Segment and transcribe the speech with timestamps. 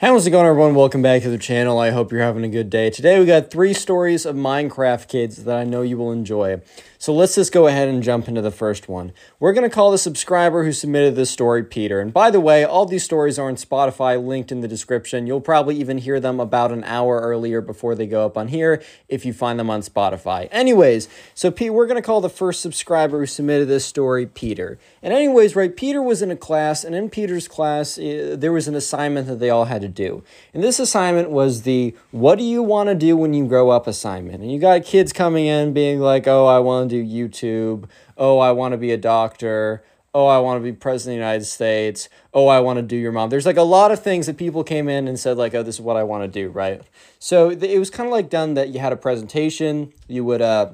[0.00, 0.76] How's it going, everyone?
[0.76, 1.80] Welcome back to the channel.
[1.80, 2.88] I hope you're having a good day.
[2.88, 6.60] Today, we got three stories of Minecraft kids that I know you will enjoy.
[7.00, 9.12] So let's just go ahead and jump into the first one.
[9.40, 12.00] We're going to call the subscriber who submitted this story Peter.
[12.00, 15.26] And by the way, all these stories are on Spotify, linked in the description.
[15.26, 18.82] You'll probably even hear them about an hour earlier before they go up on here
[19.08, 20.48] if you find them on Spotify.
[20.52, 24.78] Anyways, so Pete, we're going to call the first subscriber who submitted this story Peter.
[25.02, 28.68] And anyways, right, Peter was in a class, and in Peter's class, uh, there was
[28.68, 30.22] an assignment that they all had to do.
[30.54, 33.86] And this assignment was the what do you want to do when you grow up
[33.86, 34.42] assignment.
[34.42, 37.88] And you got kids coming in being like, oh, I want to do YouTube.
[38.16, 39.82] Oh, I want to be a doctor.
[40.14, 42.08] Oh, I want to be president of the United States.
[42.32, 43.28] Oh, I want to do your mom.
[43.28, 45.76] There's like a lot of things that people came in and said, like, oh, this
[45.76, 46.82] is what I want to do, right?
[47.18, 50.70] So it was kind of like done that you had a presentation, you would, uh,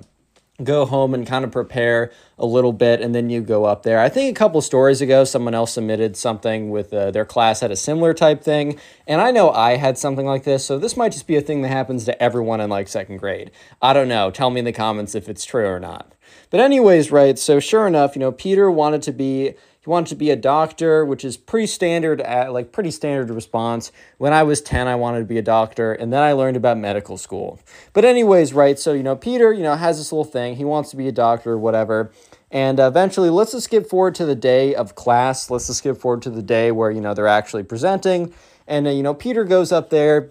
[0.62, 3.98] go home and kind of prepare a little bit and then you go up there.
[3.98, 7.72] I think a couple stories ago someone else submitted something with uh, their class had
[7.72, 11.10] a similar type thing and I know I had something like this so this might
[11.10, 13.50] just be a thing that happens to everyone in like second grade.
[13.82, 14.30] I don't know.
[14.30, 16.14] Tell me in the comments if it's true or not.
[16.50, 19.54] But anyways, right, so sure enough, you know, Peter wanted to be
[19.84, 23.92] he wanted to be a doctor, which is pretty standard, at, like pretty standard response.
[24.16, 26.78] When I was 10, I wanted to be a doctor, and then I learned about
[26.78, 27.60] medical school.
[27.92, 30.56] But anyways, right, so, you know, Peter, you know, has this little thing.
[30.56, 32.10] He wants to be a doctor or whatever.
[32.50, 35.50] And eventually, let's just skip forward to the day of class.
[35.50, 38.32] Let's just skip forward to the day where, you know, they're actually presenting.
[38.66, 40.30] And, uh, you know, Peter goes up there.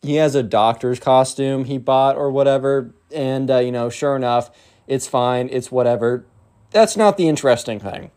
[0.00, 2.94] He has a doctor's costume he bought or whatever.
[3.14, 4.50] And, uh, you know, sure enough,
[4.86, 5.50] it's fine.
[5.52, 6.24] It's whatever.
[6.70, 8.10] That's not the interesting thing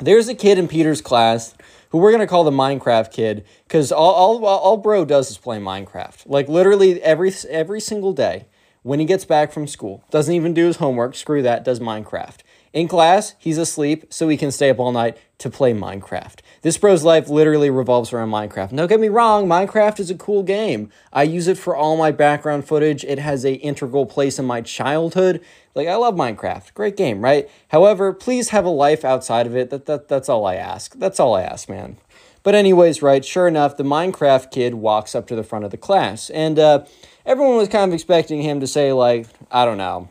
[0.00, 1.54] there's a kid in Peter's class
[1.90, 5.58] who we're gonna call the Minecraft kid because all, all all bro does is play
[5.58, 6.22] Minecraft.
[6.26, 8.46] Like literally every every single day
[8.82, 11.14] when he gets back from school, doesn't even do his homework.
[11.14, 12.38] Screw that, does Minecraft.
[12.72, 16.38] In class, he's asleep so he can stay up all night to play Minecraft.
[16.62, 18.76] This bro's life literally revolves around Minecraft.
[18.76, 20.90] Don't get me wrong, Minecraft is a cool game.
[21.12, 23.02] I use it for all my background footage.
[23.02, 25.40] It has a integral place in my childhood.
[25.74, 26.72] Like I love Minecraft.
[26.74, 27.50] Great game, right?
[27.68, 29.70] However, please have a life outside of it.
[29.70, 30.94] That, that that's all I ask.
[30.94, 31.96] That's all I ask, man.
[32.42, 35.76] But anyways, right, sure enough, the Minecraft kid walks up to the front of the
[35.76, 36.84] class and uh,
[37.26, 40.08] everyone was kind of expecting him to say like, I don't know,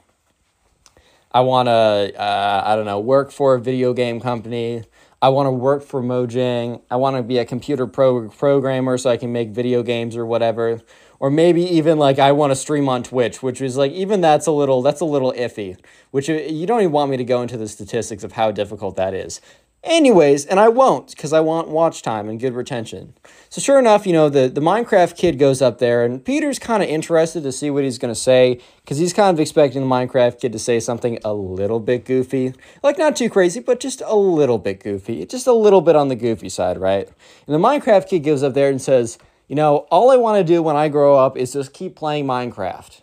[1.31, 4.83] I want to, uh, I don't know, work for a video game company.
[5.21, 6.81] I want to work for Mojang.
[6.89, 10.25] I want to be a computer pro- programmer so I can make video games or
[10.25, 10.81] whatever.
[11.19, 14.47] Or maybe even like I want to stream on Twitch, which is like even that's
[14.47, 15.77] a little that's a little iffy.
[16.11, 18.95] Which uh, you don't even want me to go into the statistics of how difficult
[18.95, 19.41] that is.
[19.81, 23.13] Anyways, and I won't because I want watch time and good retention.
[23.47, 26.83] So sure enough, you know, the, the Minecraft kid goes up there and Peter's kind
[26.83, 29.87] of interested to see what he's going to say because he's kind of expecting the
[29.87, 32.53] Minecraft kid to say something a little bit goofy.
[32.83, 35.25] Like not too crazy, but just a little bit goofy.
[35.25, 37.07] Just a little bit on the goofy side, right?
[37.47, 39.17] And the Minecraft kid goes up there and says,
[39.47, 42.25] you know, all I want to do when I grow up is just keep playing
[42.25, 43.01] Minecraft.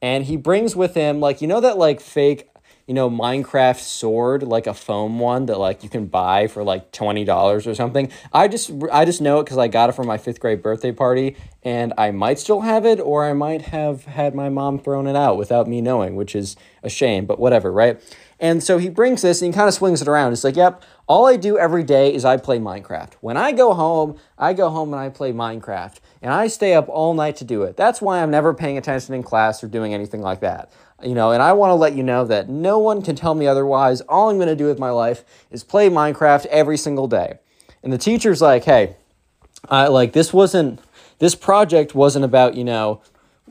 [0.00, 2.48] And he brings with him, like, you know, that like fake
[2.86, 6.92] you know, Minecraft sword, like a foam one that like you can buy for like
[6.92, 8.10] twenty dollars or something.
[8.32, 10.92] I just I just know it because I got it for my fifth grade birthday
[10.92, 15.06] party, and I might still have it, or I might have had my mom thrown
[15.06, 17.26] it out without me knowing, which is a shame.
[17.26, 18.00] But whatever, right?
[18.42, 20.32] And so he brings this and he kind of swings it around.
[20.32, 23.12] It's like, yep, all I do every day is I play Minecraft.
[23.20, 26.00] When I go home, I go home and I play Minecraft.
[26.20, 27.76] And I stay up all night to do it.
[27.76, 30.72] That's why I'm never paying attention in class or doing anything like that.
[31.02, 33.46] You know, and I want to let you know that no one can tell me
[33.46, 34.00] otherwise.
[34.02, 37.38] All I'm going to do with my life is play Minecraft every single day.
[37.82, 38.96] And the teacher's like, hey,
[39.68, 40.80] I like this wasn't
[41.18, 43.00] this project wasn't about, you know,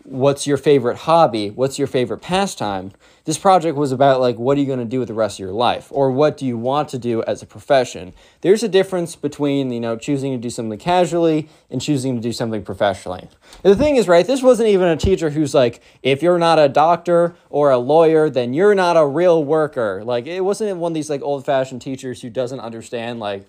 [0.04, 1.50] what's your favorite hobby?
[1.50, 2.92] What's your favorite pastime?
[3.26, 5.40] This project was about like what are you going to do with the rest of
[5.40, 8.14] your life or what do you want to do as a profession?
[8.42, 12.32] There's a difference between, you know, choosing to do something casually and choosing to do
[12.32, 13.30] something professionally.
[13.64, 16.60] And the thing is, right, this wasn't even a teacher who's like if you're not
[16.60, 20.04] a doctor or a lawyer, then you're not a real worker.
[20.04, 23.46] Like it wasn't one of these like old-fashioned teachers who doesn't understand like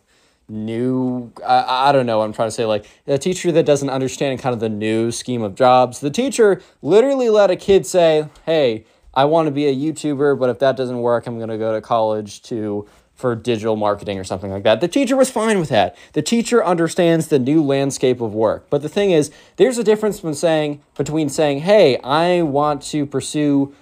[0.48, 4.40] new I, I don't know i'm trying to say like a teacher that doesn't understand
[4.40, 8.84] kind of the new scheme of jobs the teacher literally let a kid say hey
[9.14, 11.74] I want to be a YouTuber, but if that doesn't work, I'm going to go
[11.74, 14.80] to college to for digital marketing or something like that.
[14.80, 15.96] The teacher was fine with that.
[16.12, 18.66] The teacher understands the new landscape of work.
[18.70, 23.06] But the thing is, there's a difference between saying between saying, "Hey, I want to
[23.06, 23.74] pursue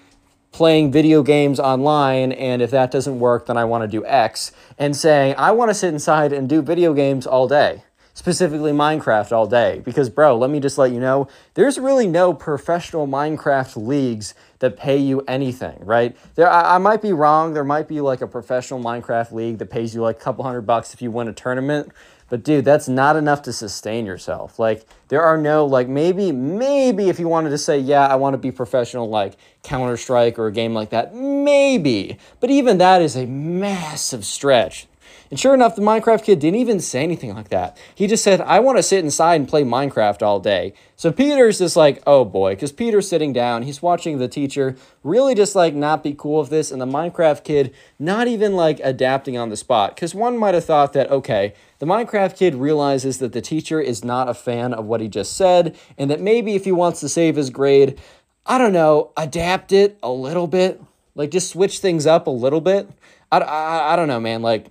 [0.52, 4.52] playing video games online and if that doesn't work, then I want to do X,"
[4.78, 9.32] and saying, "I want to sit inside and do video games all day." specifically Minecraft
[9.32, 9.80] all day.
[9.82, 14.76] Because, bro, let me just let you know there's really no professional Minecraft leagues that
[14.76, 16.16] pay you anything, right?
[16.36, 17.54] There, I, I, might be wrong.
[17.54, 20.62] There might be like a professional Minecraft league that pays you like a couple hundred
[20.62, 21.90] bucks if you win a tournament.
[22.28, 24.58] But dude, that's not enough to sustain yourself.
[24.58, 28.34] Like there are no like maybe maybe if you wanted to say yeah, I want
[28.34, 32.18] to be professional like Counter Strike or a game like that, maybe.
[32.38, 34.86] But even that is a massive stretch.
[35.30, 37.76] And sure enough, the Minecraft kid didn't even say anything like that.
[37.94, 40.74] He just said, I want to sit inside and play Minecraft all day.
[40.96, 44.74] So Peter's just like, oh boy, because Peter's sitting down, he's watching the teacher
[45.04, 48.80] really just like not be cool with this, and the Minecraft kid not even like
[48.82, 49.94] adapting on the spot.
[49.94, 54.04] Because one might have thought that, okay, the Minecraft kid realizes that the teacher is
[54.04, 57.08] not a fan of what he just said, and that maybe if he wants to
[57.08, 58.00] save his grade,
[58.46, 60.82] I don't know, adapt it a little bit.
[61.14, 62.90] Like just switch things up a little bit.
[63.30, 64.42] I, I, I don't know, man.
[64.42, 64.66] Like,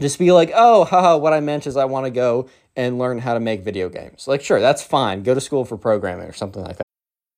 [0.00, 3.18] just be like, oh, haha, what I meant is I want to go and learn
[3.18, 4.28] how to make video games.
[4.28, 5.22] Like, sure, that's fine.
[5.22, 6.82] Go to school for programming or something like that.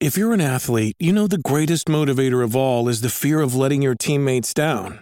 [0.00, 3.54] If you're an athlete, you know the greatest motivator of all is the fear of
[3.54, 5.00] letting your teammates down.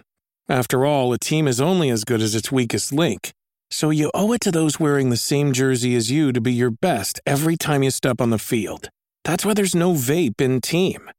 [0.49, 3.31] After all, a team is only as good as its weakest link.
[3.69, 6.71] So you owe it to those wearing the same jersey as you to be your
[6.71, 8.89] best every time you step on the field.
[9.23, 11.11] That's why there's no vape in team.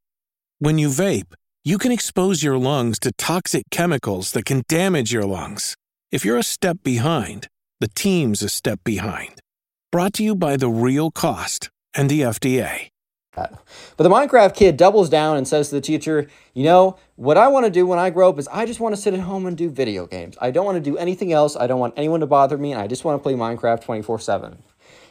[0.58, 5.24] When you vape, you can expose your lungs to toxic chemicals that can damage your
[5.24, 5.76] lungs.
[6.10, 7.48] If you're a step behind,
[7.80, 9.42] the team's a step behind.
[9.92, 12.88] Brought to you by The Real Cost and the FDA.
[13.34, 13.58] But
[13.98, 17.66] the Minecraft kid doubles down and says to the teacher, You know, what I want
[17.66, 19.54] to do when I grow up is I just want to sit at home and
[19.54, 20.38] do video games.
[20.40, 21.56] I don't want to do anything else.
[21.56, 22.72] I don't want anyone to bother me.
[22.72, 24.62] And I just want to play Minecraft 24 7.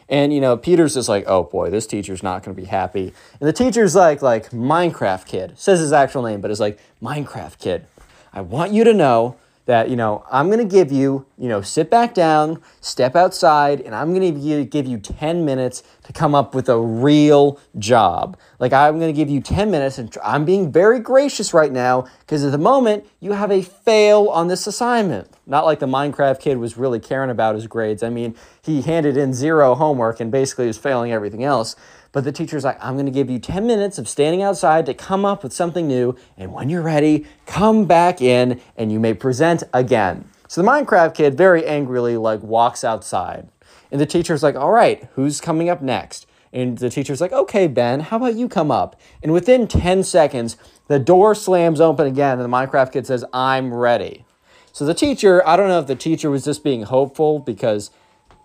[0.09, 3.13] And you know, Peter's just like, oh boy, this teacher's not gonna be happy.
[3.39, 7.59] And the teacher's like, like Minecraft kid says his actual name, but is like Minecraft
[7.59, 7.85] kid.
[8.33, 11.61] I want you to know that, you know, I'm going to give you, you know,
[11.61, 16.33] sit back down, step outside, and I'm going to give you 10 minutes to come
[16.33, 18.37] up with a real job.
[18.59, 22.07] Like, I'm going to give you 10 minutes, and I'm being very gracious right now
[22.21, 25.29] because at the moment you have a fail on this assignment.
[25.45, 28.03] Not like the Minecraft kid was really caring about his grades.
[28.03, 31.75] I mean, he handed in zero homework and basically was failing everything else.
[32.17, 34.95] But the teacher's like, I'm going to give you 10 minutes of standing outside to
[34.95, 36.15] come up with something new.
[36.35, 40.27] And when you're ready, come back in and you may present again.
[40.47, 43.49] So the Minecraft kid very angrily like walks outside.
[43.91, 46.25] And the teacher's like, all right, who's coming up next?
[46.51, 48.99] And the teacher's like, okay, Ben, how about you come up?
[49.21, 53.71] And within 10 seconds, the door slams open again, and the Minecraft kid says, I'm
[53.71, 54.25] ready.
[54.71, 57.91] So the teacher, I don't know if the teacher was just being hopeful because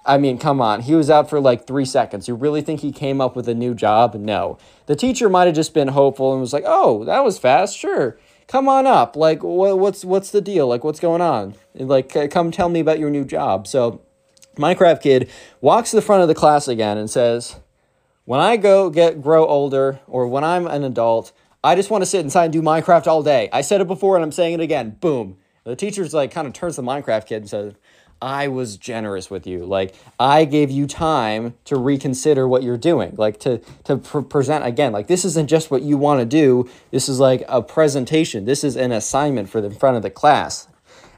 [0.05, 0.81] I mean, come on.
[0.83, 2.27] He was out for like three seconds.
[2.27, 4.15] You really think he came up with a new job?
[4.15, 4.59] No.
[4.87, 7.79] The teacher might have just been hopeful and was like, "Oh, that was fast.
[7.79, 8.19] Sure,
[8.49, 9.15] come on up.
[9.15, 10.67] Like, wh- what's what's the deal?
[10.67, 11.55] Like, what's going on?
[11.75, 14.01] Like, come tell me about your new job." So,
[14.57, 15.31] Minecraft kid
[15.61, 17.61] walks to the front of the class again and says,
[18.25, 21.31] "When I go get grow older, or when I'm an adult,
[21.63, 24.17] I just want to sit inside and do Minecraft all day." I said it before,
[24.17, 24.97] and I'm saying it again.
[25.01, 25.37] Boom.
[25.65, 27.75] The teacher's like, kind of turns to the Minecraft kid and says.
[28.23, 29.67] I was generous with you.
[29.67, 33.15] Like I gave you time to reconsider what you're doing.
[33.19, 34.93] Like to to pr- present again.
[34.93, 36.71] Like this isn't just what you want to do.
[36.93, 38.45] This is like a presentation.
[38.45, 40.69] This is an assignment for the front of the class.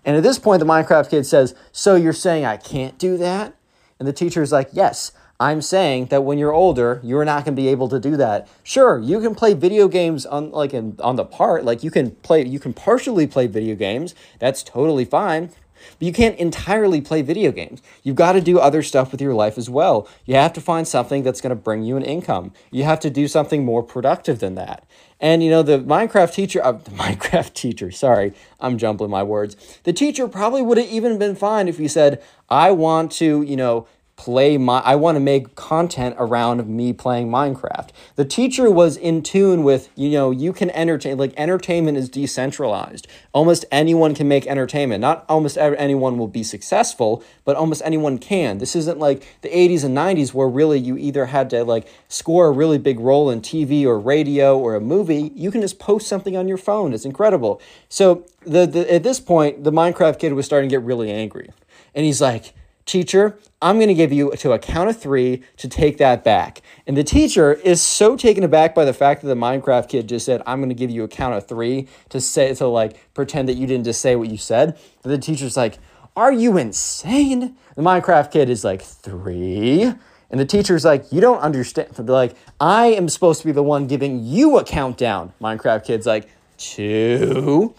[0.05, 3.55] And at this point, the Minecraft kid says, "So you're saying I can't do that?"
[3.99, 7.57] And the teacher is like, "Yes." I'm saying that when you're older, you're not going
[7.57, 8.47] to be able to do that.
[8.63, 12.13] Sure, you can play video games on like in, on the part, like you can
[12.13, 14.15] play you can partially play video games.
[14.39, 15.51] That's totally fine.
[15.99, 17.83] But you can't entirely play video games.
[18.03, 20.09] You've got to do other stuff with your life as well.
[20.25, 22.53] You have to find something that's going to bring you an income.
[22.71, 24.85] You have to do something more productive than that.
[25.21, 29.57] And you know, the Minecraft teacher, uh, the Minecraft teacher, sorry, I'm jumbling my words.
[29.85, 33.57] The teacher probably would have even been fine if he said, I want to, you
[33.57, 33.87] know,
[34.25, 37.91] play my I want to make content around me playing Minecraft.
[38.17, 43.07] The teacher was in tune with, you know, you can entertain like entertainment is decentralized.
[43.35, 45.03] Almost anyone can make entertainment.
[45.03, 48.57] Not almost anyone will be successful, but almost anyone can.
[48.57, 52.47] This isn't like the 80s and 90s where really you either had to like score
[52.47, 55.33] a really big role in TV or radio or a movie.
[55.35, 56.95] You can just post something on your phone.
[56.95, 57.61] It's incredible.
[57.91, 61.51] So the, the at this point, the Minecraft kid was starting to get really angry.
[61.95, 62.55] And he's like,
[62.87, 66.61] Teacher, I'm going to give you to a count of three to take that back.
[66.87, 70.27] And the teacher is so taken aback by the fact that the Minecraft kid just
[70.27, 73.49] said, I'm going to give you a count of three to say, to like pretend
[73.49, 74.79] that you didn't just say what you said.
[75.03, 75.79] But the teacher's like,
[76.15, 77.57] Are you insane?
[77.75, 79.91] The Minecraft kid is like, Three.
[80.31, 81.89] And the teacher's like, You don't understand.
[81.95, 85.33] They're like, I am supposed to be the one giving you a countdown.
[85.41, 87.75] Minecraft kid's like, Two.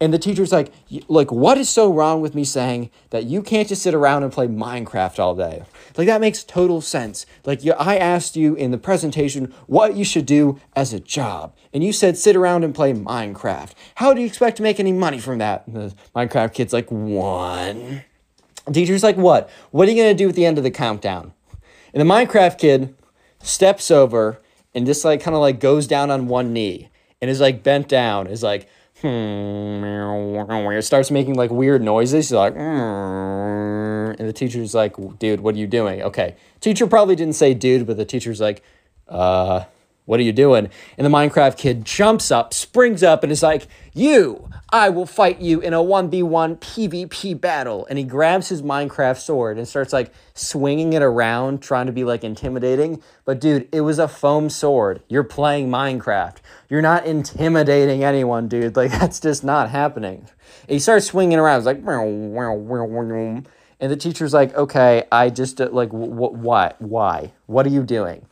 [0.00, 0.72] And the teacher's like,
[1.08, 4.32] like, what is so wrong with me saying that you can't just sit around and
[4.32, 5.62] play Minecraft all day?
[5.96, 7.24] Like that makes total sense.
[7.44, 11.54] Like you, I asked you in the presentation what you should do as a job,
[11.72, 13.72] and you said sit around and play Minecraft.
[13.96, 15.66] How do you expect to make any money from that?
[15.66, 18.04] And the Minecraft kid's like, one.
[18.66, 19.48] The teacher's like, what?
[19.70, 21.32] What are you gonna do at the end of the countdown?
[21.94, 22.94] And the Minecraft kid
[23.40, 24.42] steps over
[24.74, 26.90] and just like kind of like goes down on one knee
[27.22, 28.68] and is like bent down, is like,
[29.02, 32.28] it starts making like weird noises.
[32.28, 34.18] He's like, mm.
[34.18, 36.02] and the teacher's like, dude, what are you doing?
[36.02, 36.36] Okay.
[36.60, 38.62] Teacher probably didn't say dude, but the teacher's like,
[39.08, 39.64] uh,
[40.06, 40.70] what are you doing?
[40.96, 45.40] And the Minecraft kid jumps up, springs up, and is like, You, I will fight
[45.40, 47.86] you in a 1v1 PvP battle.
[47.90, 52.04] And he grabs his Minecraft sword and starts like swinging it around, trying to be
[52.04, 53.02] like intimidating.
[53.24, 55.02] But dude, it was a foam sword.
[55.08, 56.36] You're playing Minecraft.
[56.68, 58.76] You're not intimidating anyone, dude.
[58.76, 60.28] Like, that's just not happening.
[60.62, 61.58] And he starts swinging around.
[61.58, 61.84] It's like,
[63.78, 66.34] and the teacher's like, Okay, I just, uh, like, what?
[66.34, 66.74] Why?
[66.78, 67.32] Why?
[67.46, 68.24] What are you doing?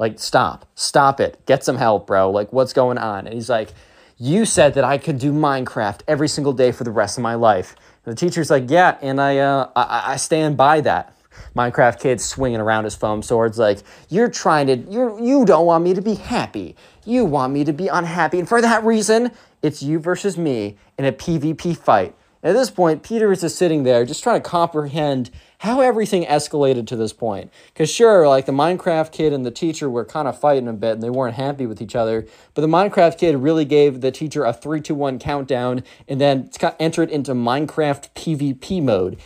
[0.00, 2.30] Like, stop, stop it, get some help, bro.
[2.30, 3.26] Like, what's going on?
[3.26, 3.74] And he's like,
[4.16, 7.34] You said that I could do Minecraft every single day for the rest of my
[7.34, 7.76] life.
[8.06, 11.14] And the teacher's like, Yeah, and I, uh, I, I stand by that.
[11.54, 15.84] Minecraft kid swinging around his foam swords like, You're trying to, you're, you don't want
[15.84, 16.76] me to be happy.
[17.04, 18.38] You want me to be unhappy.
[18.38, 19.30] And for that reason,
[19.60, 22.14] it's you versus me in a PvP fight.
[22.42, 26.86] At this point, Peter is just sitting there, just trying to comprehend how everything escalated
[26.86, 27.50] to this point.
[27.66, 30.92] Because, sure, like the Minecraft kid and the teacher were kind of fighting a bit
[30.92, 34.44] and they weren't happy with each other, but the Minecraft kid really gave the teacher
[34.44, 36.48] a 3 to 1 countdown and then
[36.78, 39.18] entered into Minecraft PvP mode.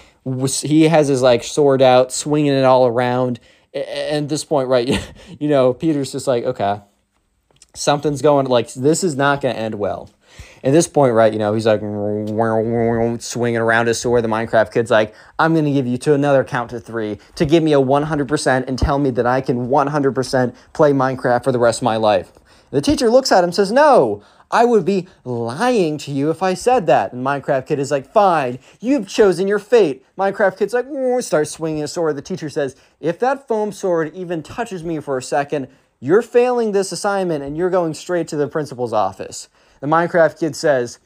[0.62, 3.38] He has his like sword out, swinging it all around.
[3.72, 4.88] And this point, right,
[5.38, 6.80] you know, Peter's just like, okay,
[7.74, 10.10] something's going, like, this is not going to end well.
[10.64, 11.80] At this point, right, you know, he's like
[13.20, 14.24] swinging around his sword.
[14.24, 17.44] The Minecraft kid's like, I'm going to give you to another count to three to
[17.44, 21.58] give me a 100% and tell me that I can 100% play Minecraft for the
[21.58, 22.32] rest of my life.
[22.70, 26.54] The teacher looks at him says, No, I would be lying to you if I
[26.54, 27.12] said that.
[27.12, 30.02] And Minecraft Kid is like, Fine, you've chosen your fate.
[30.16, 32.16] Minecraft Kid's like, mm, starts swinging a sword.
[32.16, 35.68] The teacher says, If that foam sword even touches me for a second,
[36.00, 39.50] you're failing this assignment and you're going straight to the principal's office.
[39.84, 40.98] The Minecraft kid says,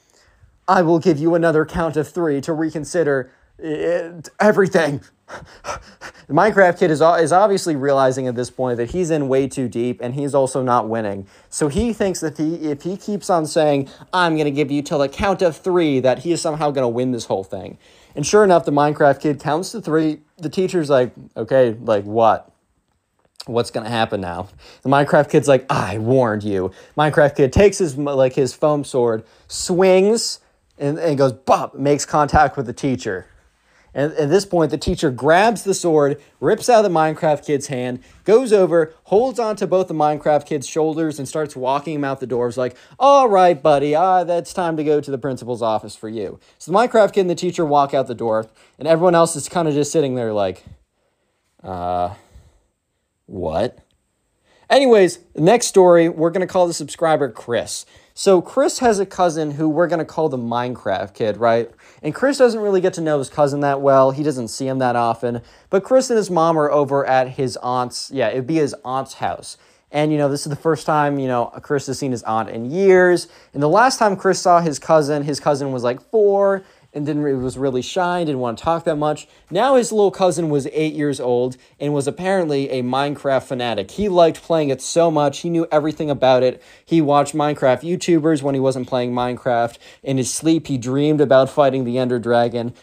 [0.68, 5.00] I will give you another count of three to reconsider it, everything.
[5.26, 9.66] the Minecraft kid is, is obviously realizing at this point that he's in way too
[9.66, 11.26] deep and he's also not winning.
[11.50, 14.80] So he thinks that he, if he keeps on saying, I'm going to give you
[14.82, 17.78] till the count of three, that he is somehow going to win this whole thing.
[18.14, 20.20] And sure enough, the Minecraft kid counts to three.
[20.36, 22.52] The teacher's like, okay, like what?
[23.48, 24.48] What's gonna happen now?
[24.82, 26.72] The Minecraft kid's like, I warned you.
[26.96, 30.40] Minecraft kid takes his like his foam sword, swings,
[30.78, 33.26] and, and goes bop, makes contact with the teacher.
[33.94, 37.68] And at this point, the teacher grabs the sword, rips out of the Minecraft kid's
[37.68, 42.20] hand, goes over, holds onto both the Minecraft kid's shoulders, and starts walking him out
[42.20, 42.46] the door.
[42.48, 46.08] It's like, all right, buddy, ah, that's time to go to the principal's office for
[46.08, 46.38] you.
[46.58, 48.46] So the Minecraft kid and the teacher walk out the door,
[48.78, 50.64] and everyone else is kind of just sitting there like,
[51.64, 52.14] uh,
[53.28, 53.78] what?
[54.70, 57.86] Anyways, the next story, we're going to call the subscriber Chris.
[58.14, 61.70] So, Chris has a cousin who we're going to call the Minecraft kid, right?
[62.02, 64.10] And Chris doesn't really get to know his cousin that well.
[64.10, 65.40] He doesn't see him that often.
[65.70, 69.14] But Chris and his mom are over at his aunt's, yeah, it'd be his aunt's
[69.14, 69.56] house.
[69.90, 72.50] And, you know, this is the first time, you know, Chris has seen his aunt
[72.50, 73.28] in years.
[73.54, 76.64] And the last time Chris saw his cousin, his cousin was like four
[76.98, 79.26] and didn't was really shy, didn't want to talk that much.
[79.50, 83.92] Now his little cousin was eight years old and was apparently a Minecraft fanatic.
[83.92, 85.38] He liked playing it so much.
[85.38, 86.62] He knew everything about it.
[86.84, 89.78] He watched Minecraft YouTubers when he wasn't playing Minecraft.
[90.02, 92.74] In his sleep, he dreamed about fighting the Ender Dragon.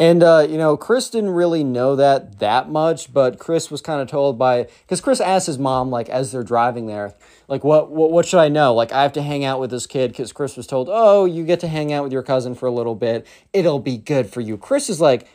[0.00, 4.00] And, uh, you know, Chris didn't really know that that much, but Chris was kind
[4.00, 7.12] of told by, because Chris asked his mom, like, as they're driving there,
[7.48, 8.72] like, what, what, what should I know?
[8.72, 11.44] Like, I have to hang out with this kid because Chris was told, oh, you
[11.44, 13.26] get to hang out with your cousin for a little bit.
[13.52, 14.56] It'll be good for you.
[14.56, 15.28] Chris is like,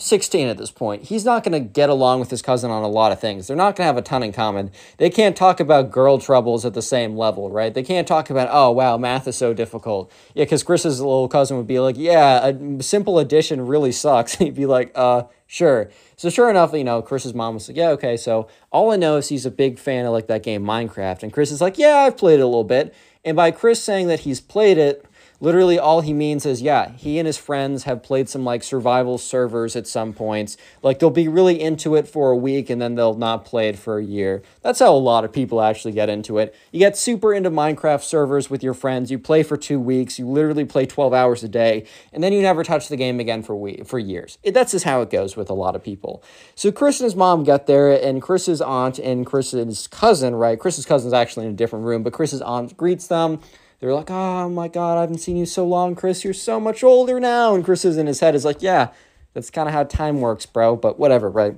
[0.00, 1.04] 16 at this point.
[1.04, 3.46] He's not going to get along with his cousin on a lot of things.
[3.46, 4.70] They're not going to have a ton in common.
[4.96, 7.72] They can't talk about girl troubles at the same level, right?
[7.72, 10.10] They can't talk about, oh, wow, math is so difficult.
[10.34, 14.34] Yeah, because Chris's little cousin would be like, yeah, a simple addition really sucks.
[14.38, 15.90] He'd be like, uh, sure.
[16.16, 18.16] So sure enough, you know, Chris's mom was like, yeah, okay.
[18.16, 21.22] So all I know is he's a big fan of like that game Minecraft.
[21.22, 22.94] And Chris is like, yeah, I've played it a little bit.
[23.24, 25.04] And by Chris saying that he's played it,
[25.40, 29.18] literally all he means is yeah he and his friends have played some like survival
[29.18, 30.56] servers at some points.
[30.82, 33.78] Like they'll be really into it for a week and then they'll not play it
[33.78, 34.42] for a year.
[34.62, 36.54] That's how a lot of people actually get into it.
[36.70, 39.10] You get super into minecraft servers with your friends.
[39.10, 40.18] You play for two weeks.
[40.18, 43.42] You literally play 12 hours a day and then you never touch the game again
[43.42, 44.38] for we- for years.
[44.42, 46.22] It, that's just how it goes with a lot of people.
[46.54, 50.58] So chris and his mom get there and chris's aunt and chris's cousin right?
[50.58, 53.40] Chris's cousin's actually in a different room but chris's aunt greets them
[53.80, 56.22] they're like, oh my God, I haven't seen you so long, Chris.
[56.22, 57.54] You're so much older now.
[57.54, 58.88] And Chris is in his head is like, yeah,
[59.32, 60.76] that's kind of how time works, bro.
[60.76, 61.56] But whatever, right?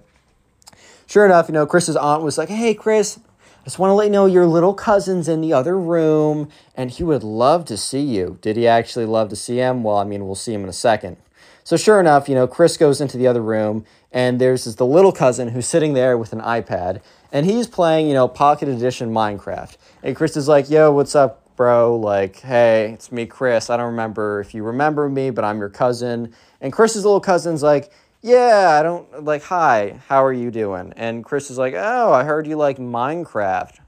[1.07, 4.07] Sure enough, you know, Chris's aunt was like, hey, Chris, I just want to let
[4.07, 8.01] you know your little cousin's in the other room and he would love to see
[8.01, 8.39] you.
[8.41, 9.83] Did he actually love to see him?
[9.83, 11.17] Well, I mean, we'll see him in a second.
[11.65, 14.87] So sure enough, you know, Chris goes into the other room and there's this, the
[14.87, 19.11] little cousin who's sitting there with an iPad and he's playing, you know, Pocket Edition
[19.11, 19.77] Minecraft.
[20.03, 23.71] And Chris is like, yo, what's up, bro, like, hey, it's me, Chris.
[23.71, 26.35] I don't remember if you remember me, but I'm your cousin.
[26.61, 30.93] And Chris's little cousin's like, yeah, I don't, like, hi, how are you doing?
[30.97, 33.79] And Chris is like, oh, I heard you like Minecraft.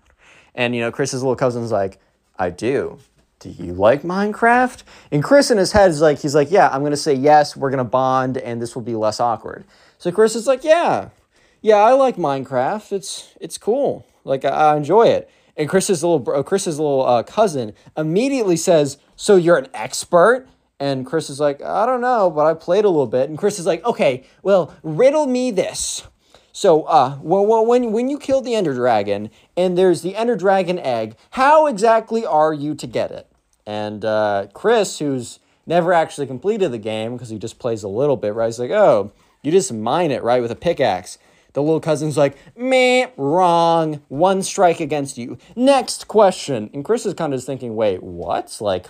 [0.54, 2.00] And, you know, Chris's little cousin's like,
[2.38, 2.98] I do.
[3.38, 4.82] Do you like Minecraft?
[5.12, 7.56] And Chris in his head is like, he's like, yeah, I'm going to say yes,
[7.56, 9.64] we're going to bond, and this will be less awkward.
[9.98, 11.10] So Chris is like, yeah,
[11.60, 12.92] yeah, I like Minecraft.
[12.92, 14.06] It's, it's cool.
[14.24, 15.30] Like, I, I enjoy it.
[15.56, 20.48] And Chris's little Chris's little uh, cousin immediately says, "So you're an expert?"
[20.80, 23.58] And Chris is like, "I don't know, but I played a little bit." And Chris
[23.58, 26.02] is like, "Okay, well, riddle me this."
[26.52, 30.78] So, uh, well, when when you kill the Ender Dragon and there's the Ender Dragon
[30.78, 33.28] egg, how exactly are you to get it?
[33.66, 38.16] And uh, Chris, who's never actually completed the game because he just plays a little
[38.16, 38.46] bit, right?
[38.46, 39.12] He's like, "Oh,
[39.42, 41.18] you just mine it, right, with a pickaxe."
[41.54, 44.02] The little cousin's like, meh, wrong.
[44.08, 45.38] One strike against you.
[45.56, 46.68] Next question.
[46.74, 48.58] And Chris is kind of just thinking, wait, what?
[48.60, 48.86] Like,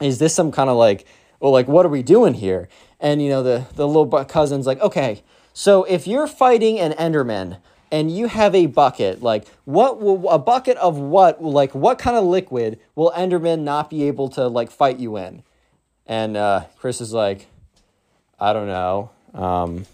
[0.00, 1.06] is this some kind of like,
[1.40, 2.68] well, like, what are we doing here?
[3.00, 7.58] And, you know, the, the little cousin's like, okay, so if you're fighting an Enderman
[7.90, 12.16] and you have a bucket, like, what will, a bucket of what, like, what kind
[12.16, 15.42] of liquid will Enderman not be able to, like, fight you in?
[16.06, 17.48] And uh, Chris is like,
[18.38, 19.10] I don't know.
[19.34, 19.86] Um,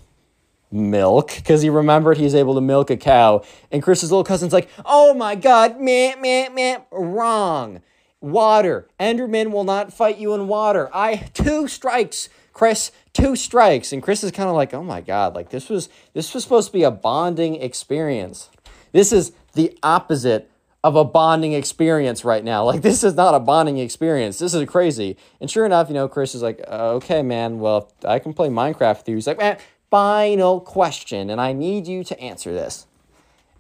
[0.73, 3.43] milk because he remembered he's able to milk a cow.
[3.71, 7.83] And Chris's little cousin's like, oh my God, meh, meh, meh, wrong.
[8.21, 8.89] Water.
[9.01, 10.89] Enderman will not fight you in water.
[10.95, 13.93] I, two strikes, Chris, two strikes.
[13.93, 16.69] And Chris is kind of like, oh my God, like this was, this was supposed
[16.69, 18.49] to be a bonding experience.
[18.93, 20.49] This is the opposite
[20.85, 22.65] of a bonding experience right now.
[22.73, 24.39] Like this is not a bonding experience.
[24.39, 25.17] This is crazy.
[25.41, 28.99] And sure enough, you know, Chris is like, okay, man, well, I can play Minecraft
[28.99, 29.15] with you.
[29.17, 29.59] He's like, man,
[29.93, 32.87] final question, and I need you to answer this.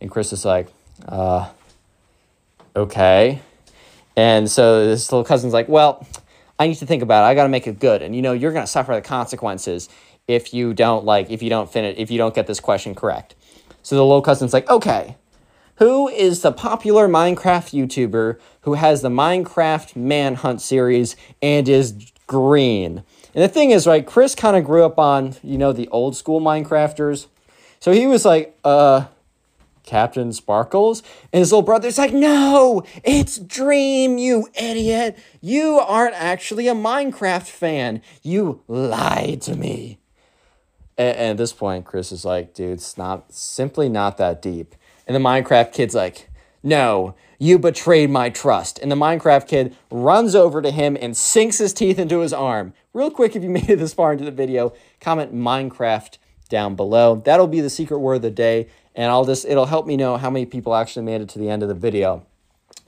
[0.01, 0.73] And Chris is like,
[1.07, 1.51] uh,
[2.75, 3.43] okay.
[4.17, 6.07] And so this little cousin's like, well,
[6.59, 7.27] I need to think about it.
[7.27, 8.01] I got to make it good.
[8.01, 9.91] And you know, you're going to suffer the consequences
[10.27, 13.35] if you don't like, if you don't finish, if you don't get this question correct.
[13.83, 15.17] So the little cousin's like, okay,
[15.77, 23.05] who is the popular Minecraft YouTuber who has the Minecraft Manhunt series and is green?
[23.35, 26.17] And the thing is, right, Chris kind of grew up on, you know, the old
[26.17, 27.27] school Minecrafters.
[27.81, 29.07] So he was like, uh,
[29.87, 31.03] CaptainSparklez?
[31.33, 35.19] And his little brother's like, no, it's Dream, you idiot.
[35.41, 38.03] You aren't actually a Minecraft fan.
[38.23, 39.99] You lied to me.
[40.99, 44.75] And, and at this point, Chris is like, dude, it's not simply not that deep.
[45.07, 46.29] And the Minecraft kid's like,
[46.63, 48.79] no, you betrayed my trust.
[48.79, 52.73] And the Minecraft kid runs over to him and sinks his teeth into his arm.
[52.95, 57.23] Real quick, if you made it this far into the video, comment Minecraft down below.
[57.25, 60.19] That'll be the secret word of the day, and I'll just it'll help me know
[60.19, 62.27] how many people actually made it to the end of the video.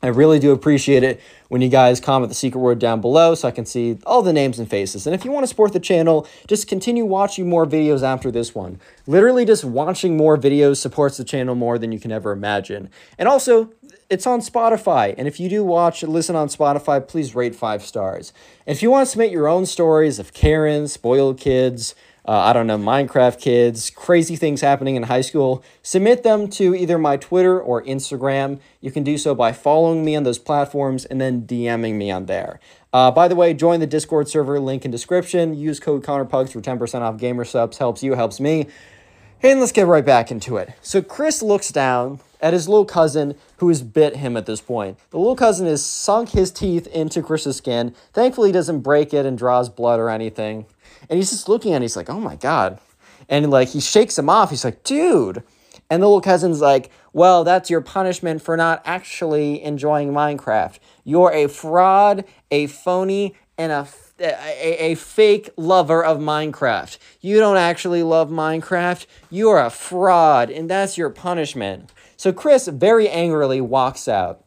[0.02, 3.48] I really do appreciate it when you guys comment the secret word down below so
[3.48, 5.06] I can see all the names and faces.
[5.06, 8.54] And if you want to support the channel, just continue watching more videos after this
[8.54, 8.80] one.
[9.06, 12.90] Literally just watching more videos supports the channel more than you can ever imagine.
[13.16, 13.72] And also,
[14.10, 15.14] it's on Spotify.
[15.16, 18.32] And if you do watch and listen on Spotify, please rate five stars.
[18.66, 21.94] If you want to submit your own stories of Karen, spoiled kids,
[22.26, 26.74] uh, I don't know, Minecraft kids, crazy things happening in high school, submit them to
[26.74, 28.60] either my Twitter or Instagram.
[28.80, 32.26] You can do so by following me on those platforms and then DMing me on
[32.26, 32.60] there.
[32.94, 35.54] Uh, by the way, join the Discord server, link in description.
[35.54, 37.76] Use code ConnorPugs for 10% off Gamer Supps.
[37.76, 38.68] Helps you, helps me.
[39.42, 40.72] And let's get right back into it.
[40.80, 44.98] So Chris looks down at his little cousin who has bit him at this point.
[45.08, 47.94] The little cousin has sunk his teeth into Chris's skin.
[48.12, 50.66] Thankfully, he doesn't break it and draws blood or anything.
[51.08, 51.84] And he's just looking at it.
[51.84, 52.78] He's like, oh my God.
[53.30, 54.50] And like, he shakes him off.
[54.50, 55.42] He's like, dude.
[55.88, 60.78] And the little cousin's like, well, that's your punishment for not actually enjoying Minecraft.
[61.02, 63.88] You're a fraud, a phony, and a
[64.20, 66.98] a, a fake lover of Minecraft.
[67.20, 69.06] You don't actually love Minecraft.
[69.30, 71.92] You're a fraud, and that's your punishment.
[72.24, 74.46] So Chris very angrily walks out.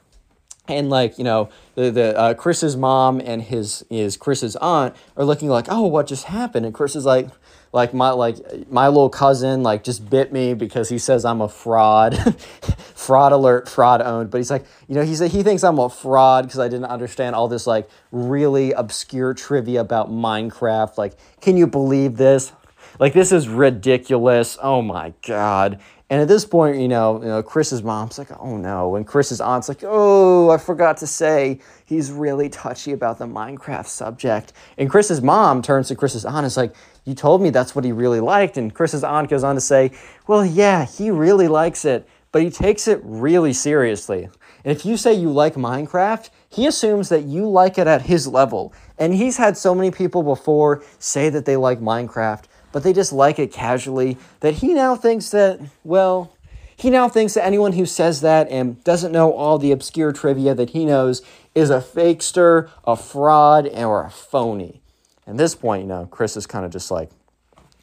[0.67, 5.23] And like you know, the the uh, Chris's mom and his his Chris's aunt are
[5.23, 6.65] looking like, oh, what just happened?
[6.65, 7.27] And Chris is like,
[7.73, 8.37] like my like
[8.71, 12.17] my little cousin like just bit me because he says I'm a fraud,
[12.95, 14.31] fraud alert, fraud owned.
[14.31, 17.35] But he's like, you know, he's he thinks I'm a fraud because I didn't understand
[17.35, 20.97] all this like really obscure trivia about Minecraft.
[20.97, 22.53] Like, can you believe this?
[22.99, 24.57] Like, this is ridiculous.
[24.61, 25.79] Oh my god.
[26.09, 29.41] And at this point, you know, you know, Chris's mom's like, "Oh no," and Chris's
[29.41, 34.89] aunt's like, "Oh, I forgot to say he's really touchy about the Minecraft subject." And
[34.89, 37.91] Chris's mom turns to Chris's aunt and is like, "You told me that's what he
[37.91, 39.91] really liked." And Chris's aunt goes on to say,
[40.27, 44.29] "Well, yeah, he really likes it, but he takes it really seriously.
[44.63, 48.27] And if you say you like Minecraft, he assumes that you like it at his
[48.27, 48.73] level.
[48.97, 53.13] And he's had so many people before say that they like Minecraft." But they just
[53.13, 56.33] like it casually, that he now thinks that, well,
[56.75, 60.53] he now thinks that anyone who says that and doesn't know all the obscure trivia
[60.53, 61.23] that he knows
[61.55, 64.81] is a fakester, a fraud, or a phony.
[65.25, 67.09] At this point, you know, Chris is kind of just like,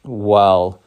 [0.03, 0.81] well,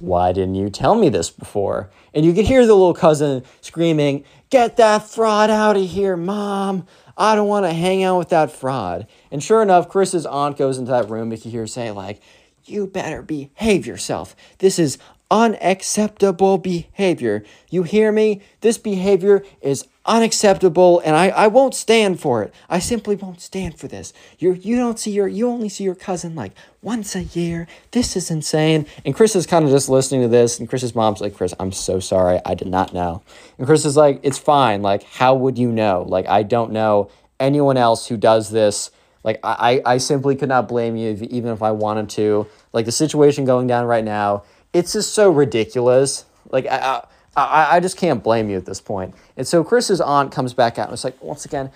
[0.00, 1.88] why didn't you tell me this before?
[2.12, 6.86] And you can hear the little cousin screaming, Get that fraud out of here, mom.
[7.16, 9.06] I don't want to hang out with that fraud.
[9.30, 11.30] And sure enough, Chris's aunt goes into that room.
[11.32, 12.20] You can hear her say, like,
[12.64, 14.36] you better behave yourself.
[14.58, 14.98] This is
[15.32, 17.42] unacceptable behavior.
[17.70, 18.42] You hear me?
[18.60, 22.52] This behavior is unacceptable and I, I won't stand for it.
[22.68, 24.12] I simply won't stand for this.
[24.38, 27.66] You you don't see your you only see your cousin like once a year.
[27.92, 28.86] This is insane.
[29.06, 31.72] And Chris is kind of just listening to this and Chris's mom's like, Chris, I'm
[31.72, 32.40] so sorry.
[32.44, 33.22] I did not know.
[33.56, 34.82] And Chris is like, it's fine.
[34.82, 36.04] Like, how would you know?
[36.06, 38.90] Like, I don't know anyone else who does this
[39.24, 42.46] like I, I simply could not blame you if, even if I wanted to.
[42.72, 46.24] Like the situation going down right now, it's just so ridiculous.
[46.50, 47.04] Like I,
[47.36, 49.14] I, I just can't blame you at this point.
[49.36, 51.70] And so Chris's aunt comes back out and it's like, once again,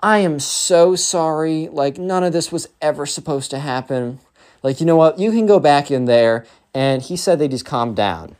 [0.00, 1.68] I am so sorry.
[1.68, 4.20] Like none of this was ever supposed to happen.
[4.62, 5.18] Like you know what?
[5.18, 6.46] You can go back in there.
[6.74, 8.36] And he said they just calmed down.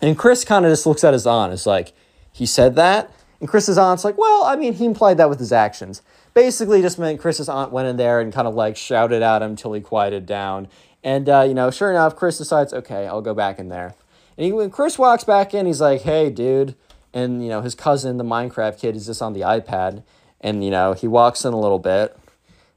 [0.00, 1.52] And Chris kind of just looks at his aunt.
[1.52, 1.92] It's like,
[2.32, 3.12] he said that?
[3.38, 6.02] And Chris's aunt's like, well, I mean, he implied that with his actions
[6.34, 9.50] basically just meant Chris's aunt went in there and kind of like shouted at him
[9.50, 10.68] until he quieted down.
[11.02, 13.94] And, uh, you know, sure enough, Chris decides, okay, I'll go back in there.
[14.36, 16.74] And he, when Chris walks back in, he's like, hey, dude.
[17.12, 20.02] And, you know, his cousin, the Minecraft kid, is just on the iPad.
[20.40, 22.16] And, you know, he walks in a little bit.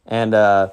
[0.05, 0.69] And uh,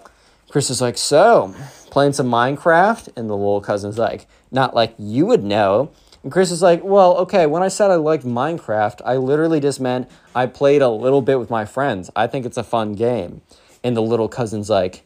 [0.50, 1.54] Chris is like, so,
[1.90, 3.08] playing some Minecraft?
[3.16, 5.90] And the little cousin's like, not like you would know.
[6.24, 9.78] And Chris is like, well, okay, when I said I liked Minecraft, I literally just
[9.78, 12.10] meant I played a little bit with my friends.
[12.16, 13.42] I think it's a fun game.
[13.84, 15.04] And the little cousin's like,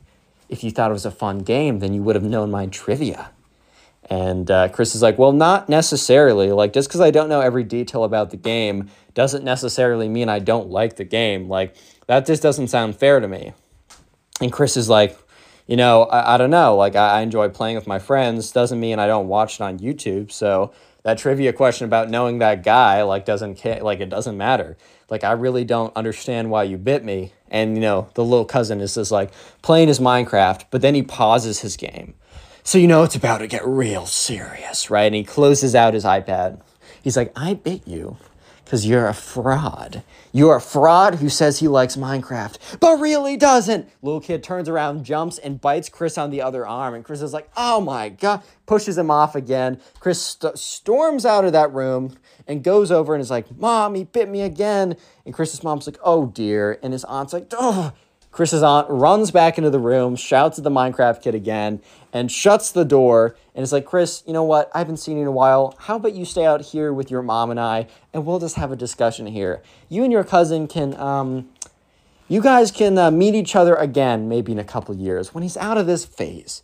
[0.49, 3.33] if you thought it was a fun game, then you would have known my trivia.
[4.09, 6.53] And uh, Chris is like, well, not necessarily.
[6.53, 10.39] Like, just because I don't know every detail about the game doesn't necessarily mean I
[10.39, 11.49] don't like the game.
[11.49, 11.75] Like,
[12.07, 13.53] that just doesn't sound fair to me.
[14.41, 15.19] And Chris is like,
[15.67, 16.77] you know, I, I don't know.
[16.77, 18.53] Like, I, I enjoy playing with my friends.
[18.53, 20.31] Doesn't mean I don't watch it on YouTube.
[20.31, 20.73] So
[21.09, 24.77] that trivia question about knowing that guy like doesn't care like it doesn't matter.
[25.09, 27.33] Like i really don't understand why you bit me.
[27.51, 31.03] And you know the little cousin is just like playing his minecraft but then he
[31.03, 32.13] pauses his game.
[32.63, 35.07] So you know it's about to get real serious right?
[35.07, 36.61] And he closes out his ipad.
[37.03, 38.19] He's like i bit you
[38.69, 40.03] because you're a fraud.
[40.31, 43.89] You're a fraud who says he likes Minecraft, but really doesn't.
[44.03, 46.93] Little kid turns around, jumps, and bites Chris on the other arm.
[46.93, 49.81] And Chris is like, oh my God, pushes him off again.
[50.01, 52.15] Chris st- storms out of that room
[52.47, 54.99] and goes over and is like, Mom, he bit me again.
[55.25, 56.79] And Chris's mom's like, oh dear.
[56.83, 57.95] And his aunt's like, oh.
[58.31, 61.81] Chris's aunt runs back into the room, shouts at the Minecraft kid again,
[62.13, 64.71] and shuts the door and it's like, Chris, you know what?
[64.73, 65.75] I haven't seen you in a while.
[65.81, 68.71] How about you stay out here with your mom and I, and we'll just have
[68.71, 69.65] a discussion here.
[69.89, 71.49] You and your cousin can, um,
[72.29, 75.57] you guys can uh, meet each other again, maybe in a couple years when he's
[75.57, 76.63] out of this phase.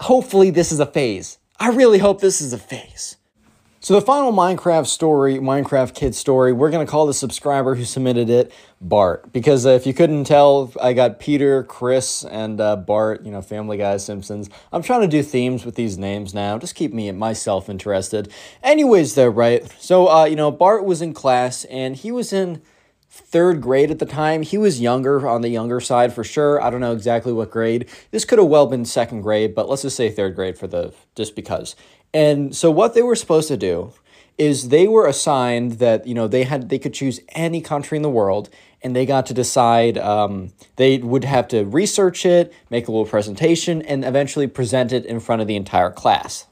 [0.00, 1.38] hopefully this is a phase.
[1.58, 3.16] I really hope this is a phase.
[3.86, 8.28] So the final Minecraft story, Minecraft kid story, we're gonna call the subscriber who submitted
[8.28, 13.24] it Bart because uh, if you couldn't tell, I got Peter, Chris, and uh, Bart.
[13.24, 14.50] You know, Family Guy, Simpsons.
[14.72, 16.58] I'm trying to do themes with these names now.
[16.58, 18.32] Just keep me myself interested.
[18.60, 19.64] Anyways, though, right?
[19.78, 22.62] So uh, you know, Bart was in class and he was in
[23.08, 24.42] third grade at the time.
[24.42, 26.60] He was younger on the younger side for sure.
[26.60, 27.88] I don't know exactly what grade.
[28.10, 30.92] This could have well been second grade, but let's just say third grade for the
[31.14, 31.76] just because.
[32.16, 33.92] And so what they were supposed to do
[34.38, 38.02] is they were assigned that you know they had they could choose any country in
[38.02, 38.48] the world
[38.82, 43.04] and they got to decide um, they would have to research it make a little
[43.04, 46.46] presentation and eventually present it in front of the entire class.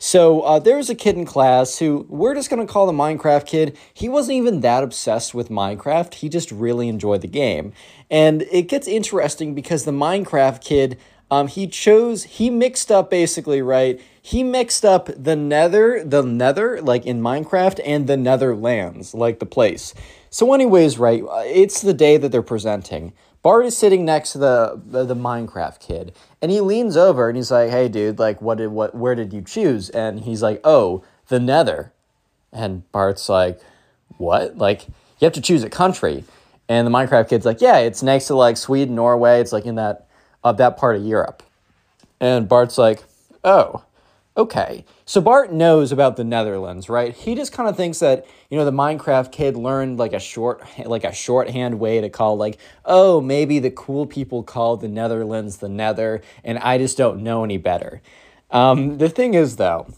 [0.00, 2.92] So uh, there was a kid in class who we're just going to call the
[2.92, 3.78] minecraft kid.
[3.92, 6.14] He wasn't even that obsessed with minecraft.
[6.14, 7.72] He just really enjoyed the game.
[8.10, 10.98] And it gets interesting because the minecraft kid
[11.34, 14.00] um, he chose he mixed up basically right?
[14.22, 19.46] He mixed up the nether the nether like in minecraft and the netherlands like the
[19.46, 19.94] place.
[20.30, 23.12] So anyways right uh, it's the day that they're presenting.
[23.42, 27.36] Bart is sitting next to the, the the minecraft kid and he leans over and
[27.36, 29.90] he's like hey dude like what did what where did you choose?
[29.90, 31.92] And he's like oh the nether.
[32.52, 33.60] And bart's like
[34.18, 34.56] what?
[34.56, 36.22] Like you have to choose a country.
[36.68, 39.40] And the minecraft kid's like yeah it's next to like sweden norway.
[39.40, 40.06] It's like in that
[40.44, 41.42] of that part of Europe.
[42.20, 43.02] And Bart's like,
[43.42, 43.82] oh,
[44.36, 44.84] okay.
[45.06, 47.14] So Bart knows about the Netherlands, right?
[47.14, 50.62] He just kind of thinks that, you know, the Minecraft kid learned like a short
[50.84, 55.58] like a shorthand way to call like, oh, maybe the cool people call the Netherlands
[55.58, 58.02] the Nether, and I just don't know any better.
[58.50, 59.88] Um, the thing is though,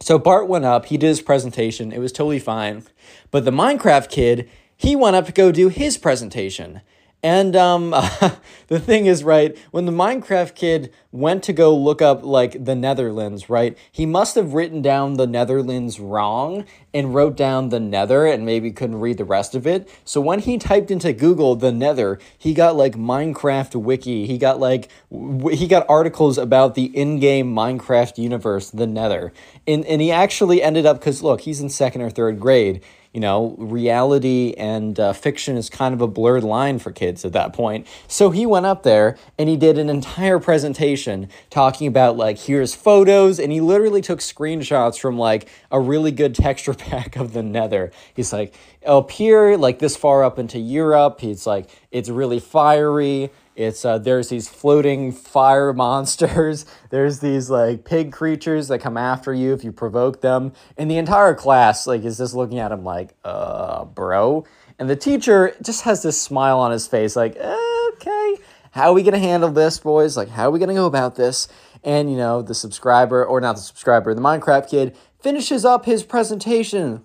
[0.00, 2.84] so Bart went up, he did his presentation, it was totally fine.
[3.30, 6.80] But the Minecraft kid, he went up to go do his presentation.
[7.22, 7.90] And um,
[8.68, 12.74] the thing is, right, when the Minecraft kid went to go look up like the
[12.74, 18.26] Netherlands, right, he must have written down the Netherlands wrong and wrote down the Nether
[18.26, 19.88] and maybe couldn't read the rest of it.
[20.04, 24.26] So when he typed into Google the Nether, he got like Minecraft wiki.
[24.26, 29.32] He got like w- he got articles about the in-game Minecraft universe, the Nether,
[29.66, 32.82] and and he actually ended up because look, he's in second or third grade
[33.16, 37.32] you know, reality and uh, fiction is kind of a blurred line for kids at
[37.32, 37.86] that point.
[38.06, 42.74] So he went up there and he did an entire presentation talking about like, here's
[42.74, 47.42] photos, and he literally took screenshots from like a really good texture pack of the
[47.42, 47.90] nether.
[48.14, 53.30] He's like, up here, like this far up into Europe, he's like, it's really fiery
[53.56, 56.66] it's uh, there's these floating fire monsters.
[56.90, 60.52] There's these like pig creatures that come after you if you provoke them.
[60.76, 64.44] And the entire class like is just looking at him like, uh, bro.
[64.78, 68.34] And the teacher just has this smile on his face, like, okay,
[68.72, 70.18] how are we gonna handle this, boys?
[70.18, 71.48] Like, how are we gonna go about this?
[71.82, 76.02] And you know, the subscriber, or not the subscriber, the Minecraft kid finishes up his
[76.02, 77.04] presentation.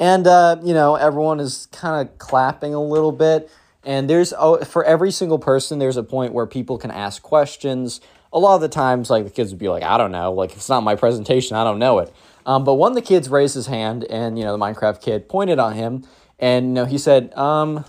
[0.00, 3.48] And uh, you know, everyone is kind of clapping a little bit
[3.84, 8.00] and there's oh, for every single person, there's a point where people can ask questions.
[8.32, 10.50] A lot of the times, like the kids would be like, I don't know, like
[10.50, 12.12] if it's not my presentation, I don't know it.
[12.46, 15.28] Um, but one of the kids raised his hand, and you know the Minecraft kid
[15.28, 16.04] pointed on him,
[16.38, 17.84] and you know he said, um,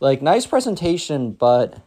[0.00, 1.80] like nice presentation, but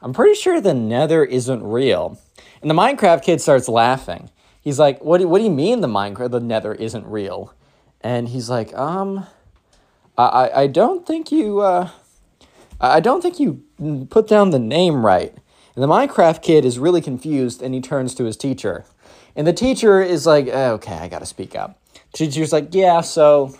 [0.00, 2.20] I'm pretty sure the Nether isn't real.
[2.60, 4.30] And the Minecraft kid starts laughing.
[4.60, 7.54] He's like, what do, what do you mean the Minecraft the Nether isn't real?
[8.00, 9.26] And he's like, um,
[10.16, 11.90] I I don't think you uh
[12.90, 13.62] I don't think you
[14.10, 15.34] put down the name right.
[15.74, 18.84] And the Minecraft kid is really confused and he turns to his teacher.
[19.34, 21.80] And the teacher is like, okay, I gotta speak up.
[22.12, 23.56] The teacher's like, yeah, so,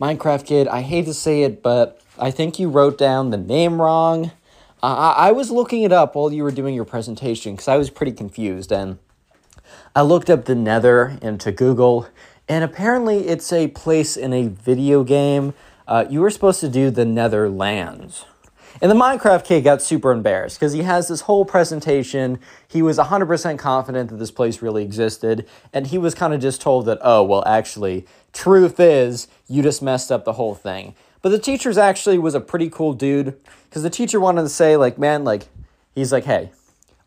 [0.00, 3.80] Minecraft kid, I hate to say it, but I think you wrote down the name
[3.80, 4.32] wrong.
[4.82, 7.90] I, I was looking it up while you were doing your presentation because I was
[7.90, 8.72] pretty confused.
[8.72, 8.98] And
[9.94, 12.08] I looked up the Nether into Google,
[12.48, 15.54] and apparently it's a place in a video game.
[15.86, 18.24] Uh, you were supposed to do the Netherlands.
[18.82, 22.40] And the Minecraft kid got super embarrassed because he has this whole presentation.
[22.66, 25.46] He was 100% confident that this place really existed.
[25.72, 29.82] And he was kind of just told that, oh, well, actually, truth is, you just
[29.82, 30.96] messed up the whole thing.
[31.22, 34.76] But the teacher's actually was a pretty cool dude because the teacher wanted to say,
[34.76, 35.46] like, man, like,
[35.94, 36.50] he's like, hey,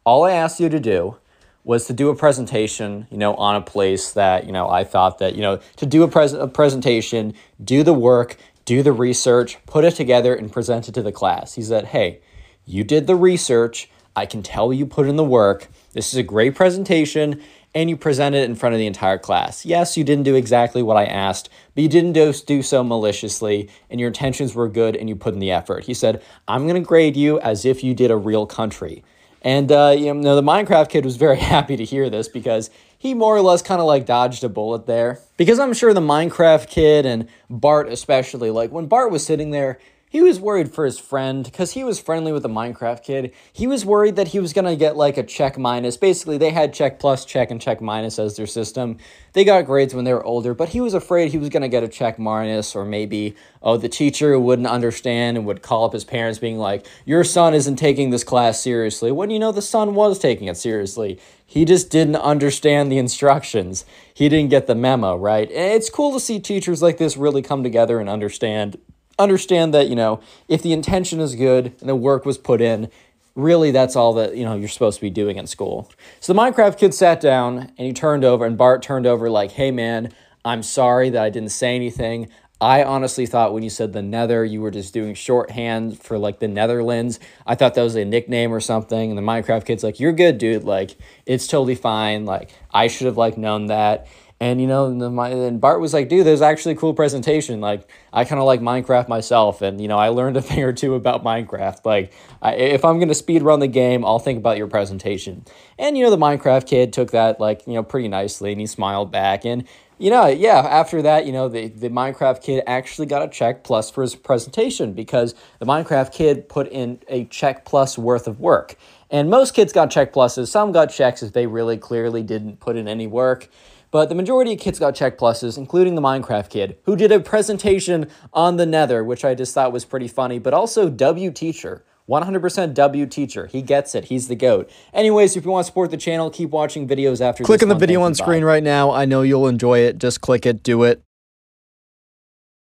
[0.05, 1.17] all I asked you to do
[1.65, 5.17] was to do a presentation, you know, on a place that, you know, I thought
[5.17, 9.58] that, you know, to do a, pres- a presentation, do the work, do the research,
[9.65, 11.54] put it together, and present it to the class.
[11.54, 12.19] He said, Hey,
[12.65, 13.89] you did the research.
[14.15, 15.67] I can tell you put in the work.
[15.93, 17.41] This is a great presentation,
[17.73, 19.65] and you presented it in front of the entire class.
[19.65, 23.99] Yes, you didn't do exactly what I asked, but you didn't do, so maliciously, and
[23.99, 25.84] your intentions were good, and you put in the effort.
[25.84, 29.04] He said, I'm going to grade you as if you did a real country.
[29.45, 33.13] And uh, you know, the Minecraft kid was very happy to hear this because he
[33.13, 35.19] more or less kind of like dodged a bullet there.
[35.38, 39.79] Because I'm sure the Minecraft kid and Bart especially, like when Bart was sitting there,
[40.15, 43.34] he was worried for his friend because he was friendly with the Minecraft kid.
[43.51, 45.97] He was worried that he was going to get like a check minus.
[45.97, 48.97] Basically, they had check plus, check, and check minus as their system.
[49.34, 51.67] They got grades when they were older, but he was afraid he was going to
[51.67, 55.91] get a check minus or maybe, oh, the teacher wouldn't understand and would call up
[55.91, 59.12] his parents being like, your son isn't taking this class seriously.
[59.12, 61.19] When you know the son was taking it seriously.
[61.45, 63.86] He just didn't understand the instructions.
[64.13, 65.51] He didn't get the memo, right?
[65.51, 68.78] It's cool to see teachers like this really come together and understand
[69.17, 72.89] understand that, you know, if the intention is good and the work was put in,
[73.36, 75.91] really that's all that, you know, you're supposed to be doing in school.
[76.19, 79.51] So the Minecraft kid sat down and he turned over and Bart turned over like,
[79.51, 80.12] "Hey man,
[80.43, 82.30] I'm sorry that I didn't say anything.
[82.62, 86.39] I honestly thought when you said the Nether, you were just doing shorthand for like
[86.39, 87.19] the Netherlands.
[87.45, 89.10] I thought that was a nickname or something.
[89.10, 90.63] And the Minecraft kid's like, "You're good, dude.
[90.63, 92.25] Like, it's totally fine.
[92.25, 94.08] Like, I should have like known that."
[94.39, 97.61] And you know, the, my, and Bart was like, "Dude, there's actually a cool presentation.
[97.61, 100.73] Like, I kind of like Minecraft myself, and you know, I learned a thing or
[100.73, 101.85] two about Minecraft.
[101.85, 105.45] Like, I, if I'm gonna speed run the game, I'll think about your presentation."
[105.79, 108.67] And you know, the Minecraft kid took that like you know pretty nicely, and he
[108.67, 109.45] smiled back.
[109.45, 109.65] And
[109.97, 113.63] you know, yeah, after that, you know, the, the Minecraft kid actually got a check
[113.63, 118.39] plus for his presentation because the Minecraft kid put in a check plus worth of
[118.41, 118.75] work.
[119.09, 120.49] And most kids got check pluses.
[120.49, 123.49] Some got checks if they really clearly didn't put in any work.
[123.95, 127.19] But the majority of kids got check pluses, including the Minecraft kid, who did a
[127.21, 131.86] presentation on the Nether, which I just thought was pretty funny, but also W Teacher.
[132.10, 133.47] 100% W teacher.
[133.47, 134.05] He gets it.
[134.05, 134.69] He's the GOAT.
[134.93, 137.75] Anyways, if you want to support the channel, keep watching videos after Click on the
[137.75, 138.91] video on screen right now.
[138.91, 139.97] I know you'll enjoy it.
[139.97, 141.01] Just click it, do it.